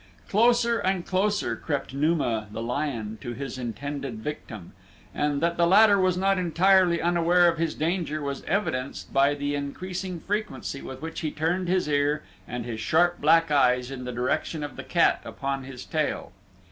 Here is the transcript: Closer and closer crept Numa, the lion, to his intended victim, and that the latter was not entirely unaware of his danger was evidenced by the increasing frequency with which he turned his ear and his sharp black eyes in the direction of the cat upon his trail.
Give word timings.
Closer 0.29 0.79
and 0.79 1.05
closer 1.05 1.55
crept 1.55 1.93
Numa, 1.93 2.47
the 2.51 2.63
lion, 2.63 3.19
to 3.21 3.33
his 3.33 3.59
intended 3.59 4.15
victim, 4.17 4.73
and 5.13 5.41
that 5.43 5.57
the 5.57 5.67
latter 5.67 5.99
was 5.99 6.17
not 6.17 6.39
entirely 6.39 6.99
unaware 6.99 7.47
of 7.47 7.59
his 7.59 7.75
danger 7.75 8.19
was 8.19 8.41
evidenced 8.45 9.13
by 9.13 9.35
the 9.35 9.53
increasing 9.53 10.19
frequency 10.19 10.81
with 10.81 11.03
which 11.03 11.19
he 11.19 11.29
turned 11.29 11.67
his 11.67 11.87
ear 11.87 12.23
and 12.47 12.65
his 12.65 12.79
sharp 12.79 13.21
black 13.21 13.51
eyes 13.51 13.91
in 13.91 14.03
the 14.03 14.11
direction 14.11 14.63
of 14.63 14.75
the 14.75 14.83
cat 14.83 15.21
upon 15.23 15.65
his 15.65 15.85
trail. 15.85 16.31